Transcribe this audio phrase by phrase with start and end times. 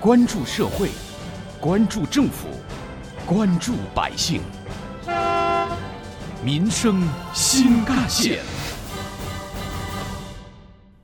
[0.00, 0.90] 关注社会，
[1.60, 2.46] 关注政府，
[3.26, 4.40] 关注百姓，
[6.40, 7.02] 民生
[7.34, 8.38] 新干线。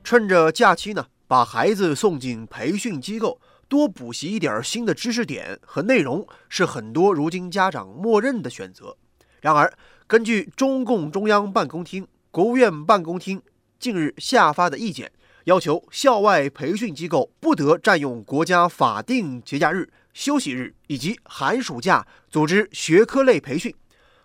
[0.01, 8.95] 趁着假期呢，把孩子送进培训机构，多补习一点新的知识点和内容，是很多如今家长默认的选择。
[9.41, 9.73] 然而，
[10.07, 13.41] 根据中共中央办公厅、国务院办公厅
[13.77, 15.11] 近日下发的意见。
[15.45, 23.73] 要求校外培训机构不得占用国家法定节假日、休息日以及寒暑假组织学科类培训。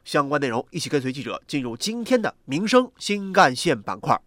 [0.02, 4.18] 相关内容，一起跟随记者进入今天的民生新干线板块，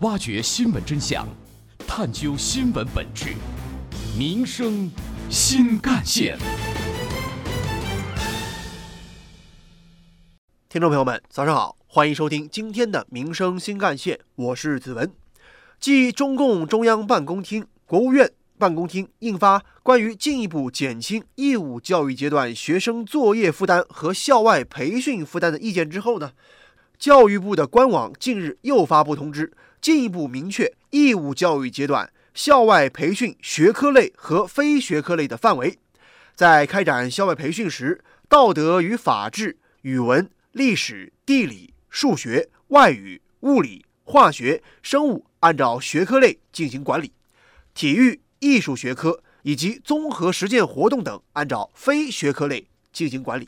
[0.00, 1.26] 挖掘新闻真相，
[1.86, 3.34] 探究新闻本质，
[4.14, 4.90] 民生
[5.30, 6.38] 新干线。
[10.68, 11.81] 听众朋友们，早上好。
[11.94, 15.12] 欢迎收听今天的民生新干线，我是子文。
[15.78, 26.32] 继中共中央办公厅、国务院办公厅印发关于进一步减轻义务教育阶段学生作业负担和校外培训负担的意见之后呢，
[26.98, 35.78] 教育部的官网近日又发布通知，进一步明确义务教育阶段校外培训学科类和非学科类的范围。
[36.34, 41.71] 在开展校外培训时，道德与法治、语文、历史、地理。
[41.92, 47.12] 数学、外语、物理、化学、生物按照学科类进行管理，
[47.74, 53.46] 体育、艺术学科以及综合实践活动等按照非学科类进行管理。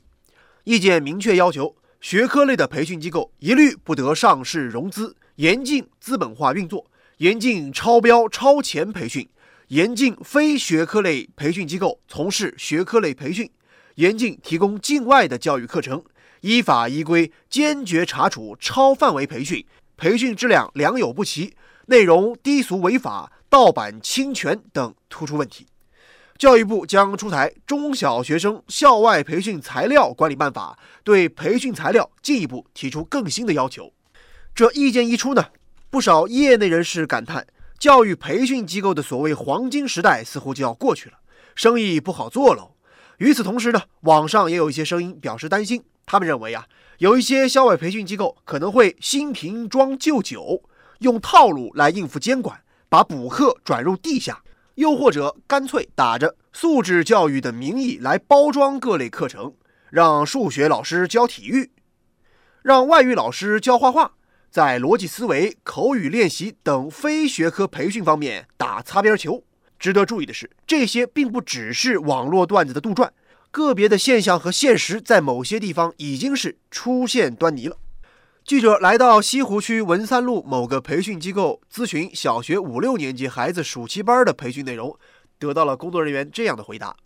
[0.65, 9.27] 意见明确要求，学科类的培训机构一律不得上市融资，严禁资本化运作，严禁超标超前培训，
[9.69, 13.51] 严禁非学科类培训机构从事学科类培训，
[13.95, 16.05] 严禁提供境外的教育课程。
[16.45, 19.65] 依法依规坚决查处超范围培训、
[19.97, 21.57] 培训质量良莠不齐、
[21.87, 25.67] 内容低俗违法、盗版侵权等突出问题。
[26.37, 33.95] 教育部将出台《中小学生校外培训材料管理办法》，对培训材料进一步提出更新的要求。
[34.55, 35.47] 这意见一出呢，
[35.89, 37.47] 不少业内人士感叹，
[37.79, 41.17] 教育培训机构的所谓黄金时代似乎就要过去了，
[41.55, 42.74] 生意不好做喽。
[43.19, 45.85] 与此同时呢，网上也有一些声音表示担心。
[46.07, 46.67] 他们认为啊，
[46.99, 50.63] 有一些校外培训机构可能会新瓶装旧酒，
[50.99, 54.43] 用套路来应付监管，把补课转入地下，
[54.75, 59.55] 又或者干脆打着素质教育的名义来包装各类课程，
[59.91, 61.71] 让数学老师教体育，
[62.63, 64.13] 让外语老师教画画，
[64.51, 69.43] 在逻辑思维、口语练习等非学科培训方面打擦边球。
[69.79, 73.11] 值得注意的是，这些并不只是网络段子的杜撰。
[73.51, 77.77] 个别的现象和现实在某些地方已经是出现端倪了。
[78.45, 84.99] 记者来到西湖区文三路某个培训机构咨询小学五六年级孩子暑期班的培训内容，
[85.39, 86.97] 得到了工作人员这样的回答：“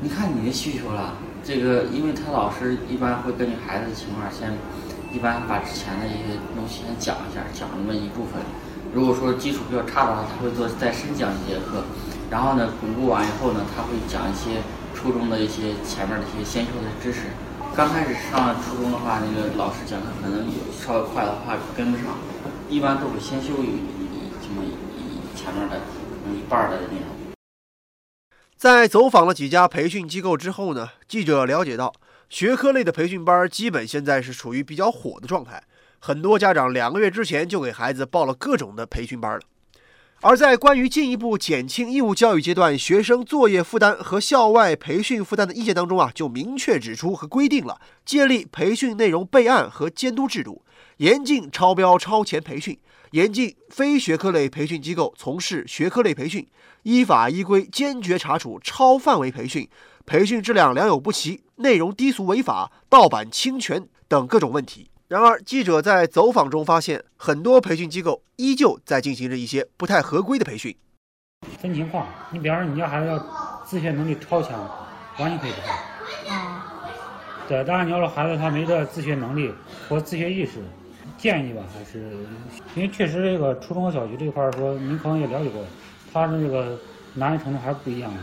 [0.00, 4.56] 你看你的需求了，这个因为他老师一般会根据孩子的情况先，
[5.12, 8.40] 一般把之前的一些东西先讲一下，讲那么一部分。
[8.92, 11.84] 如果说基础比较差的话，他会做再深讲一节课，
[12.30, 14.62] 然后呢巩固完以后呢，他会讲一些。”
[14.98, 17.28] 初中的一些前面的一些先修的知识，
[17.72, 22.06] 刚开始上初中的话，那个老师讲课可能有稍微快的话跟不上，
[22.68, 23.78] 一般都会先修一
[24.42, 27.32] 这么一前面的可能一半的内容。
[28.56, 31.94] 在走访了几家培训机构之后呢，记者了解到，
[32.28, 35.62] 学科类的培训班基本现在是处于比较火的状态，
[35.98, 39.40] 很多家长两个月之前就给孩子报了各种的培训班了。
[40.20, 50.64] 而在关于进一步减轻义务教育阶段学生作业负担和校外培训负担的意见当中啊，就明确指出和规定了建立培训内容备案和监督制度，
[50.96, 52.76] 严禁超标超前培训，
[53.12, 56.44] 严禁非学科类培训机构从事学科类培训，
[56.82, 59.68] 依法依规坚决查处超范围培训、
[60.04, 64.90] 培训质量良莠不齐、内容低俗违法、盗版侵权等各种问题。
[65.08, 70.76] 然而，记者在走访中发现，很多培训机构依旧在进行着一些不太合规的培训。
[71.58, 73.18] 分情况，你比方说，你家孩子要
[73.64, 74.60] 自学能力超强，
[75.18, 76.36] 完全可以不上。
[76.36, 76.84] 啊。
[77.48, 79.50] 对，当然你要是孩子他没这自学能力
[79.88, 80.62] 或自学意识，
[81.16, 82.10] 建议吧，还是
[82.74, 85.64] 因为确实这个初中和小学这块儿说，您可能也了解过，
[86.12, 86.78] 他的这个
[87.14, 88.20] 难易程度还是不一样的。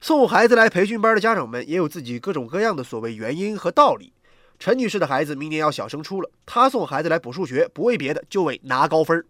[0.00, 4.12] 送孩子来培训班的家长们也有自己各种各样的所谓原因和道理。
[4.58, 9.24] 陈女士的孩子明年要小升初了，她送孩子来补数学，不为别的，就为拿高分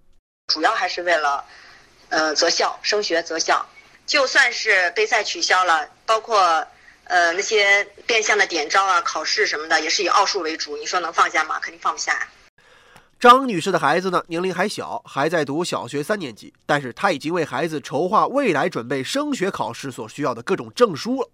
[0.48, 1.44] 主要还是为了，
[2.10, 3.64] 呃，择校升学择校。
[4.06, 6.38] 就算是杯赛取消了，包括
[7.04, 10.76] 呃那些变相的点招啊、考试什么的，也是以奥数为主。
[10.76, 11.58] 你说能放下吗？
[11.60, 12.28] 肯定放不下。
[13.18, 21.30] 张女士的孩子呢，年龄还小，还在读小学三年级，但是她已经为孩子筹划未来准备升学考试所需要的各种证书了。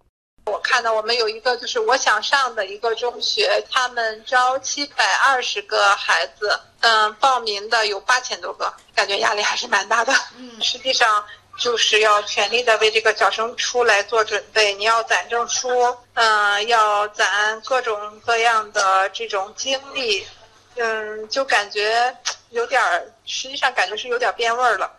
[0.51, 10.13] 我看到我们有一个就是我想上的一个中学，他们招七百二十个孩子，嗯，报名的有八千多个，感觉压力还是蛮大的。
[10.37, 11.23] 嗯，实际上
[11.57, 15.69] 就是要全力的为这个小升初来做准备，你要攒证书，
[16.15, 20.27] 嗯，要攒各种各样的这种经历，
[20.75, 22.13] 嗯，就感觉
[22.49, 24.91] 有点儿，实际上感觉是有点变味儿了。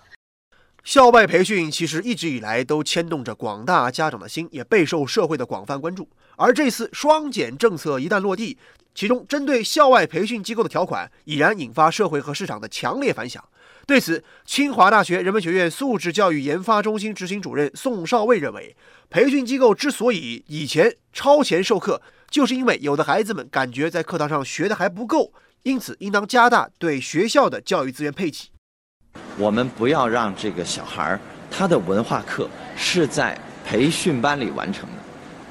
[0.84, 6.08] 校外培训其实一直以来都牵动着广大家长的心，也备受社会的广泛关注。
[6.36, 8.58] 而这次双减政策一旦落地，
[8.92, 13.42] 其中针对校外培训机构的条款已然引发社会和市场的强烈反响。
[13.86, 18.76] 对此，清华大学人文学院素质教育研发中心执行主任宋少卫认为，
[19.08, 25.32] 培训机构之所以以前超前授课，就是因为有的孩子们感觉在课堂上学的还不够，
[25.62, 28.51] 因此应当加大对学校的教育资源配给。
[29.38, 31.20] 我们不要让这个小孩儿
[31.50, 33.36] 他的文化课是在
[33.66, 34.96] 培训班里完成的，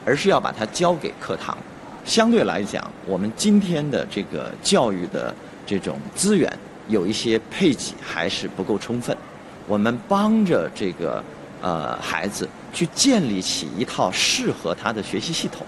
[0.05, 1.57] 而是要把它交给课堂。
[2.03, 5.33] 相对来讲，我们今天的这个教育的
[5.65, 6.51] 这种资源
[6.87, 9.15] 有一些配给还是不够充分。
[9.67, 11.23] 我们帮着这个
[11.61, 15.65] 呃孩子去建立起一套适合他的学习系统。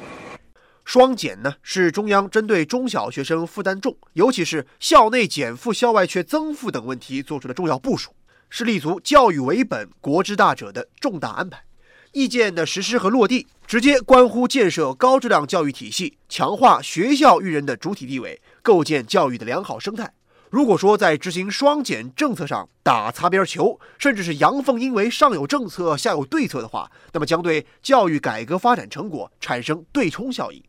[0.85, 8.11] 双减呢，是中央针对中小学生负担重，尤其是校内减负、校外却增负等问题做出的重要部署，
[8.49, 11.63] 是立足教育为本、国之大者的重大安排。
[12.11, 20.13] 意见的实施和落地，直接关乎建设高质量教育体系，强化学校育人的主体地位，构建教育的良好生态。
[20.51, 30.63] 如果说在执行双减政策上打擦边球，甚至是阳奉阴违、上有政策下有对策的话，那么将对教育改革发展成果产生对冲效应。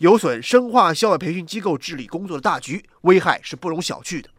[0.00, 4.30] 有损深化校外培训机构治理工作的大局，危害是不容小觑的。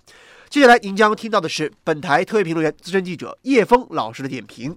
[0.49, 4.75] 接下来您将听到的是本台特约评论员、资深记者叶峰老师的点评：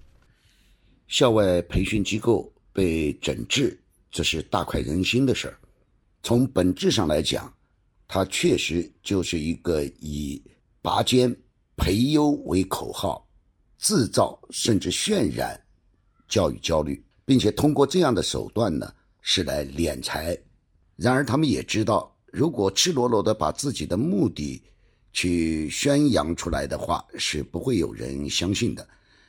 [1.09, 5.59] 校外培训机构被整治，这是大快人心的事儿。
[6.23, 7.51] 从本质上来讲，
[8.07, 10.43] 它确实就是一个以
[10.83, 11.35] 拔尖
[11.79, 13.27] 培优为口号，
[13.79, 15.59] 制造甚至渲染
[16.29, 18.93] 教育焦虑，并且通过这样的手段呢，
[19.23, 20.39] 是来敛财。
[20.97, 24.63] 然而，他们也知道，如果赤裸裸的把自己的目的
[25.13, 28.87] 去宣扬出来的话，是不会有人相信的。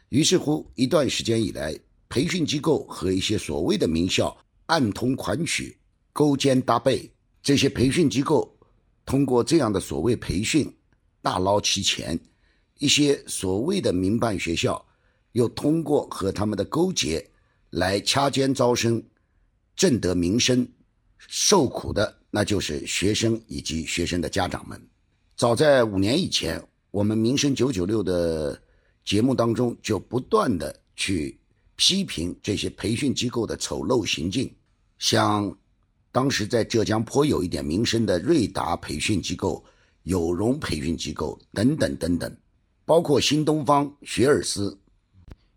[0.09, 1.77] 于是乎，一段时间以来，
[2.07, 4.35] 培训机构和一些所谓的名校
[4.67, 5.75] 暗通款曲、
[6.13, 7.11] 勾肩搭背。
[7.41, 8.55] 这些培训机构
[9.05, 10.71] 通过这样的所谓培训
[11.21, 12.19] 大捞其钱，
[12.79, 14.83] 一些所谓的民办学校
[15.31, 17.27] 又通过和他们的勾结
[17.71, 19.03] 来掐尖招生，
[19.75, 20.67] 挣得名声。
[21.27, 24.79] 受苦的那就是学生以及学生的家长们。
[25.35, 26.61] 早在五年以前，
[26.91, 28.61] 我们《民生九九六》的
[29.03, 31.37] 节目当中就不断的去
[31.75, 34.49] 批评这些培训机构的丑陋行径，
[34.97, 35.53] 像
[36.11, 39.63] 当时在浙江颇有一点名声的瑞达培训机构、
[40.03, 42.37] 有容培训机构等等等等，
[42.85, 44.77] 包括新东方、学而思，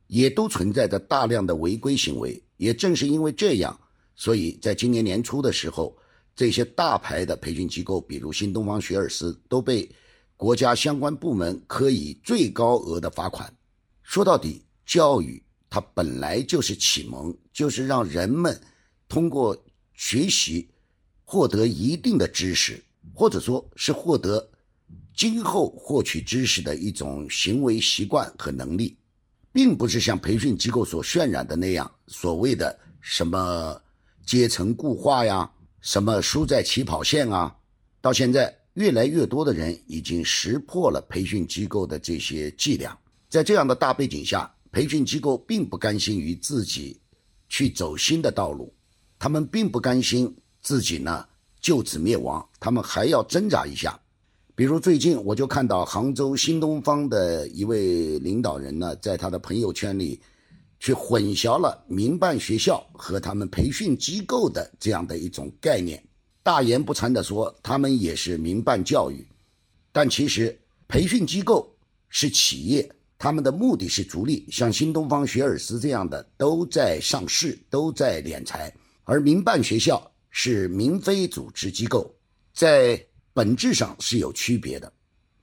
[0.08, 2.42] 也都存在着大量的违规行为。
[2.56, 3.78] 也正是因为这样。
[4.20, 5.96] 所以在今年年初的时候，
[6.34, 9.88] 这些大牌的培训机构，比如新东方、学而思，都被
[10.36, 13.48] 国家相关部门科以最高额的罚款。
[14.02, 15.40] 说到底，教育
[15.70, 18.60] 它本来就是启蒙，就是让人们
[19.08, 19.56] 通过
[19.94, 20.68] 学习
[21.22, 22.82] 获得一定的知识，
[23.14, 24.50] 或者说是获得
[25.14, 28.96] 今后获取知识的一种行为习惯和能力，
[29.52, 33.80] 并不是像培训机构所渲染的那样所谓的什么。
[34.28, 37.56] 阶层固化呀，什么输在起跑线啊？
[37.98, 42.94] 到现在，越来越多的人已经识破了培训机构的这些伎俩。
[43.30, 47.00] 在这样的大背景下，培训机构并不甘心于自己
[47.48, 48.70] 去走新的道路，
[49.18, 51.24] 他们并不甘心自己呢
[51.58, 53.98] 就此灭亡，他们还要挣扎一下。
[54.54, 60.20] 比如最近，我就看到杭州新东方的一位领导人呢，在他的朋友圈里。
[60.80, 66.00] 去混淆了民办学校和他们培训机构的这样的一种概念，
[66.42, 69.26] 大言不惭地说他们也是民办教育，
[69.90, 70.56] 但其实
[70.86, 71.68] 培训机构
[72.08, 82.14] 是企业，他们的目的是逐利，像新东方、学而思这样的都在上市，都在敛财，而民办学校是民非组织机构，
[82.54, 83.04] 在
[83.34, 84.92] 本质上是有区别的。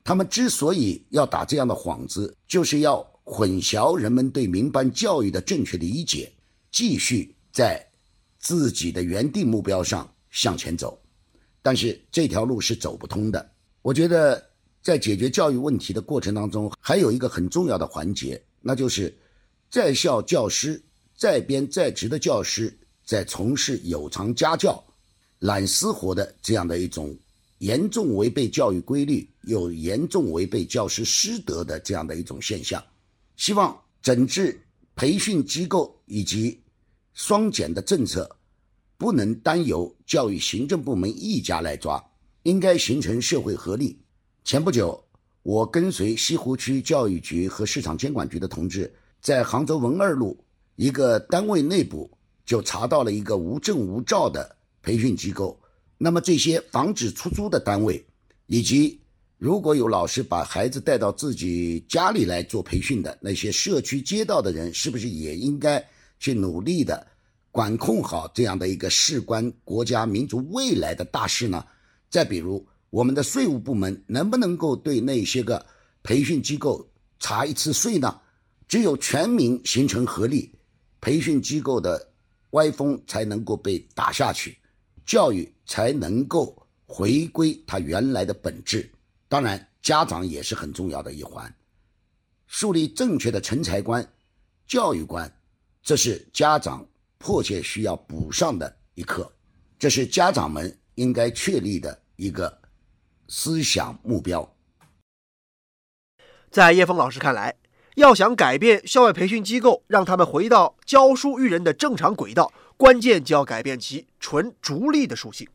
[0.04, 3.06] 他们之所以要打这样的幌子，就是要。
[3.26, 6.32] 混淆人们对民办教育的正确理解，
[6.72, 7.86] 继续在
[8.38, 10.98] 自己的原定目标上向前走，
[11.62, 13.52] 但是这条路是走不通的。
[13.82, 14.42] 我觉得
[14.84, 19.12] 在解决教育问题的过程当中，还有一个很重要的环节，那就是
[19.72, 20.80] 在校教师、
[21.18, 22.72] 在编在职的教师
[23.04, 24.84] 在从事有偿家教、
[25.40, 27.18] 揽私活的这样的一种
[27.58, 32.84] 严重违背教育规律又严重违背教师师德的这样的一种现象。
[33.38, 34.60] 希望整治
[34.96, 36.62] 培训机构以及
[37.14, 38.38] 双减的政策，
[38.98, 42.04] 不能单由教育行政部门一家来抓，
[42.44, 44.00] 应该形成社会合力。
[44.44, 45.04] 前不久，
[45.44, 50.38] 我跟随西湖区教育局和市场监管局的同志，在杭州文二路
[50.76, 52.10] 一个单位内部
[52.46, 55.60] 就查到了一个无证无照的培训机构。
[55.98, 58.06] 那么这些防止出租的单位，
[58.48, 59.00] 以及
[59.38, 65.86] 如果有老师把孩子带到自己家里来做培训的那些社区街道的人，是不是也应该
[66.20, 67.06] 去努力的
[67.52, 71.66] 管控好这样的一个事关国家民族未来的大事呢？
[72.10, 72.66] 再比如。
[72.92, 75.66] 我们的税务部门能不能够对那些个
[76.02, 76.88] 培训机构
[77.20, 78.22] 查一次税呢？
[78.70, 80.50] 只有全民形成合力，
[81.02, 82.10] 培训机构的
[82.52, 84.58] 歪风才能够被打下去，
[85.06, 88.90] 教育才能够回归它原来的本质。
[89.36, 91.54] 当然，家长也是很重要的一环，
[92.48, 94.14] 树立正确的成才观、
[94.66, 95.30] 教育观，
[95.84, 96.88] 这是家长
[97.18, 99.30] 迫切需要补上的一课，
[99.78, 102.62] 这是家长们应该确立的一个。
[103.28, 104.56] 思想目标，
[106.50, 107.56] 在叶峰老师看来，
[107.96, 115.46] 要想改变校外培训机构，让他们回到教书育人的正常轨道，关键就要改变其纯逐利的属性。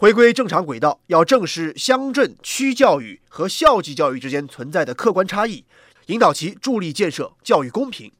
[0.00, 5.62] 回归正常轨道，要正视乡镇区教育和校际教育之间存在的客观差异，
[6.06, 8.10] 引导其助力建设教育公平。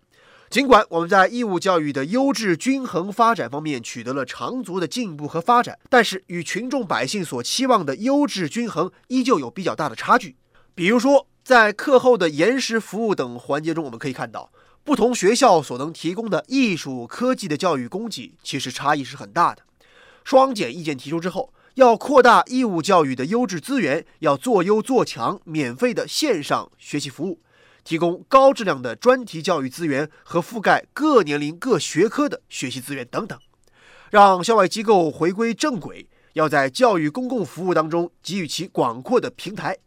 [0.51, 10.37] 尽管我们在义务教育的优质均衡发展方面取得了长足的进步和发展，但是与群众百姓所期望的优质均衡依旧有比较大的差距。
[10.75, 14.53] 比如说，在课后的延时服务等环节中，我们可以看到，
[14.85, 19.63] 不同学校所能提供的艺术、科技的教育供给其实差异是很大的。
[20.23, 27.41] 双减意见提出之后，要扩大义务教育的优质资源，要做优做强免费的线上学习服务。
[27.85, 33.39] 提供高质量的专题教育资源和覆盖各年龄各学科的学习资源等等，
[34.11, 36.07] 让校外机构回归正轨。
[36.35, 39.79] 要在教育公共服务当中给予其广阔的平台。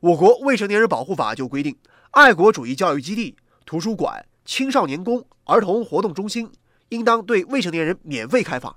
[0.00, 1.76] 我国未成年人保护法就规定，
[2.12, 3.36] 爱国主义教育基地、
[3.66, 6.50] 图书馆、青少年宫、儿童活动中心
[6.88, 8.74] 应当对未成年人免费开放。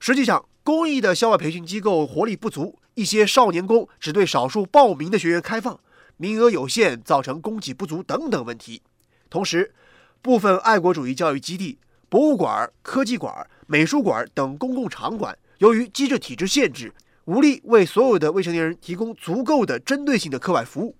[0.00, 5.80] 实际上，公益的校外培训机构活力不足，一些少年宫只对少数报名的学员开放。
[6.18, 8.82] 名额有限，造成供给不足等等问题。
[9.30, 9.72] 同时，
[10.20, 11.78] 部分爱国主义教育基地、
[12.10, 16.92] 博物馆、科技馆、美术馆等公共场馆，由于机制体制限制，
[17.24, 20.94] 无力为所有的未成年人提供足够的针对性的课外服务。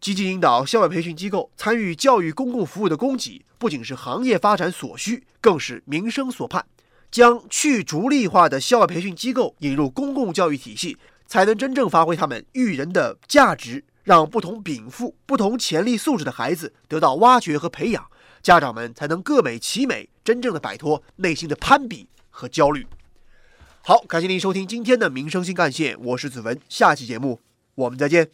[0.00, 6.66] 积极引导校外培训机构参与教育公共服务的供给，不仅是行业发展所需，更是民生所盼。
[7.10, 13.84] 将去逐利化的校外培训机构引入公共教育体系，才能真正发挥他们育人的价值。
[14.02, 18.04] 让不同禀赋、不同潜力素质的孩子得到挖掘和培养，
[18.42, 22.86] 家长们才能各美其美，真正的摆脱内心的攀比和焦虑。
[23.82, 27.40] 好，感谢您收听今天的《民生新干线》，我是子文，下期节目
[27.74, 28.30] 我们再见。